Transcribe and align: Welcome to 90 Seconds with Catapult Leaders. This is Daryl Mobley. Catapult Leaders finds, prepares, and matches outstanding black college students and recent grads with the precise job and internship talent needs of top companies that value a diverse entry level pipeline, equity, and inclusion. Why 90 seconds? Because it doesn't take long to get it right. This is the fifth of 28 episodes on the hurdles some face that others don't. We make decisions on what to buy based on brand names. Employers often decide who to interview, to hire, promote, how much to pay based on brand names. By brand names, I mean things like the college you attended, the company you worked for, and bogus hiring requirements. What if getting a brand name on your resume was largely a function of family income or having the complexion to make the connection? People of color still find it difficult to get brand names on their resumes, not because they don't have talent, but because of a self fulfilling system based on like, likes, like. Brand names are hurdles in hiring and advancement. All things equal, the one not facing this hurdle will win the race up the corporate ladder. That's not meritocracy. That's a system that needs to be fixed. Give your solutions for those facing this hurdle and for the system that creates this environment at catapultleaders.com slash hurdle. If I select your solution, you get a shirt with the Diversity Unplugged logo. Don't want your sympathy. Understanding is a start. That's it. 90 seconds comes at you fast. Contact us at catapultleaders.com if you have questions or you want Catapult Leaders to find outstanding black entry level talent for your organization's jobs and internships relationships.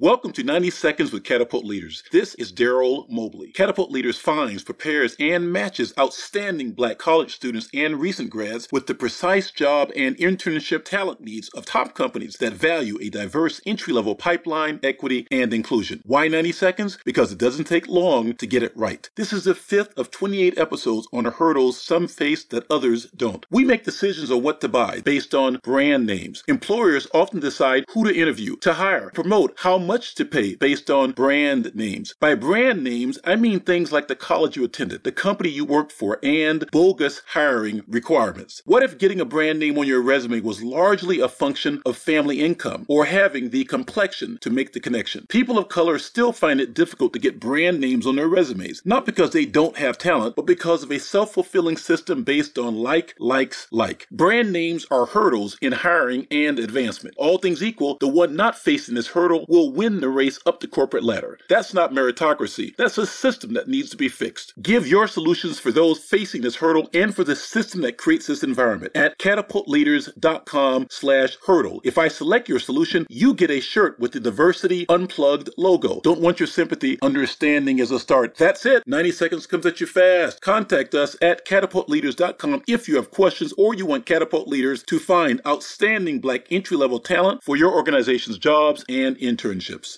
Welcome 0.00 0.30
to 0.34 0.44
90 0.44 0.70
Seconds 0.70 1.10
with 1.10 1.24
Catapult 1.24 1.64
Leaders. 1.64 2.04
This 2.12 2.36
is 2.36 2.52
Daryl 2.52 3.10
Mobley. 3.10 3.50
Catapult 3.50 3.90
Leaders 3.90 4.16
finds, 4.16 4.62
prepares, 4.62 5.16
and 5.18 5.52
matches 5.52 5.92
outstanding 5.98 6.70
black 6.70 6.98
college 6.98 7.34
students 7.34 7.68
and 7.74 7.98
recent 7.98 8.30
grads 8.30 8.68
with 8.70 8.86
the 8.86 8.94
precise 8.94 9.50
job 9.50 9.90
and 9.96 10.16
internship 10.18 10.84
talent 10.84 11.20
needs 11.20 11.48
of 11.48 11.66
top 11.66 11.94
companies 11.94 12.36
that 12.36 12.52
value 12.52 12.96
a 13.00 13.10
diverse 13.10 13.60
entry 13.66 13.92
level 13.92 14.14
pipeline, 14.14 14.78
equity, 14.84 15.26
and 15.32 15.52
inclusion. 15.52 16.00
Why 16.06 16.28
90 16.28 16.52
seconds? 16.52 16.98
Because 17.04 17.32
it 17.32 17.38
doesn't 17.38 17.64
take 17.64 17.88
long 17.88 18.34
to 18.34 18.46
get 18.46 18.62
it 18.62 18.76
right. 18.76 19.10
This 19.16 19.32
is 19.32 19.42
the 19.42 19.54
fifth 19.56 19.98
of 19.98 20.12
28 20.12 20.56
episodes 20.56 21.08
on 21.12 21.24
the 21.24 21.32
hurdles 21.32 21.82
some 21.82 22.06
face 22.06 22.44
that 22.44 22.70
others 22.70 23.10
don't. 23.16 23.44
We 23.50 23.64
make 23.64 23.82
decisions 23.82 24.30
on 24.30 24.44
what 24.44 24.60
to 24.60 24.68
buy 24.68 25.00
based 25.00 25.34
on 25.34 25.58
brand 25.64 26.06
names. 26.06 26.44
Employers 26.46 27.08
often 27.12 27.40
decide 27.40 27.84
who 27.92 28.04
to 28.04 28.16
interview, 28.16 28.54
to 28.58 28.74
hire, 28.74 29.10
promote, 29.12 29.54
how 29.56 29.87
much 29.88 30.14
to 30.14 30.22
pay 30.26 30.54
based 30.54 30.90
on 30.90 31.12
brand 31.12 31.74
names. 31.74 32.14
By 32.20 32.34
brand 32.34 32.84
names, 32.84 33.18
I 33.24 33.36
mean 33.36 33.58
things 33.58 33.90
like 33.90 34.06
the 34.06 34.14
college 34.14 34.54
you 34.54 34.62
attended, 34.64 35.02
the 35.02 35.12
company 35.12 35.48
you 35.48 35.64
worked 35.64 35.92
for, 35.92 36.18
and 36.22 36.70
bogus 36.70 37.22
hiring 37.28 37.82
requirements. 37.88 38.60
What 38.66 38.82
if 38.82 38.98
getting 38.98 39.18
a 39.18 39.24
brand 39.24 39.58
name 39.58 39.78
on 39.78 39.86
your 39.86 40.02
resume 40.02 40.40
was 40.40 40.62
largely 40.62 41.20
a 41.20 41.26
function 41.28 41.80
of 41.86 41.96
family 41.96 42.40
income 42.40 42.84
or 42.86 43.06
having 43.06 43.48
the 43.48 43.64
complexion 43.64 44.36
to 44.42 44.50
make 44.50 44.74
the 44.74 44.80
connection? 44.80 45.24
People 45.30 45.56
of 45.56 45.70
color 45.70 45.98
still 45.98 46.32
find 46.32 46.60
it 46.60 46.74
difficult 46.74 47.14
to 47.14 47.18
get 47.18 47.40
brand 47.40 47.80
names 47.80 48.06
on 48.06 48.16
their 48.16 48.28
resumes, 48.28 48.82
not 48.84 49.06
because 49.06 49.30
they 49.30 49.46
don't 49.46 49.78
have 49.78 49.96
talent, 49.96 50.36
but 50.36 50.44
because 50.44 50.82
of 50.82 50.90
a 50.90 51.00
self 51.00 51.32
fulfilling 51.32 51.78
system 51.78 52.24
based 52.24 52.58
on 52.58 52.76
like, 52.76 53.14
likes, 53.18 53.66
like. 53.70 54.06
Brand 54.10 54.52
names 54.52 54.84
are 54.90 55.06
hurdles 55.06 55.56
in 55.62 55.72
hiring 55.72 56.26
and 56.30 56.58
advancement. 56.58 57.14
All 57.16 57.38
things 57.38 57.62
equal, 57.62 57.96
the 58.00 58.06
one 58.06 58.36
not 58.36 58.58
facing 58.58 58.94
this 58.94 59.08
hurdle 59.08 59.46
will 59.48 59.77
win 59.78 60.00
the 60.00 60.08
race 60.08 60.40
up 60.44 60.58
the 60.58 60.66
corporate 60.66 61.04
ladder. 61.04 61.38
That's 61.48 61.72
not 61.72 61.92
meritocracy. 61.92 62.74
That's 62.74 62.98
a 62.98 63.06
system 63.06 63.52
that 63.52 63.68
needs 63.68 63.90
to 63.90 63.96
be 63.96 64.08
fixed. 64.08 64.52
Give 64.60 64.88
your 64.88 65.06
solutions 65.06 65.60
for 65.60 65.70
those 65.70 66.00
facing 66.00 66.42
this 66.42 66.56
hurdle 66.56 66.90
and 66.92 67.14
for 67.14 67.22
the 67.22 67.36
system 67.36 67.82
that 67.82 67.96
creates 67.96 68.26
this 68.26 68.42
environment 68.42 68.90
at 68.96 69.16
catapultleaders.com 69.18 70.88
slash 70.90 71.36
hurdle. 71.46 71.80
If 71.84 71.96
I 71.96 72.08
select 72.08 72.48
your 72.48 72.58
solution, 72.58 73.06
you 73.08 73.34
get 73.34 73.52
a 73.52 73.60
shirt 73.60 74.00
with 74.00 74.10
the 74.10 74.18
Diversity 74.18 74.84
Unplugged 74.88 75.50
logo. 75.56 76.00
Don't 76.00 76.20
want 76.20 76.40
your 76.40 76.48
sympathy. 76.48 76.98
Understanding 77.00 77.78
is 77.78 77.92
a 77.92 78.00
start. 78.00 78.34
That's 78.34 78.66
it. 78.66 78.82
90 78.84 79.12
seconds 79.12 79.46
comes 79.46 79.64
at 79.64 79.80
you 79.80 79.86
fast. 79.86 80.40
Contact 80.40 80.92
us 80.96 81.16
at 81.22 81.46
catapultleaders.com 81.46 82.64
if 82.66 82.88
you 82.88 82.96
have 82.96 83.12
questions 83.12 83.54
or 83.56 83.76
you 83.76 83.86
want 83.86 84.06
Catapult 84.06 84.48
Leaders 84.48 84.82
to 84.82 84.98
find 84.98 85.40
outstanding 85.46 86.18
black 86.18 86.50
entry 86.50 86.76
level 86.76 86.98
talent 86.98 87.44
for 87.44 87.56
your 87.56 87.72
organization's 87.72 88.38
jobs 88.38 88.84
and 88.88 89.16
internships 89.18 89.67
relationships. 89.68 89.96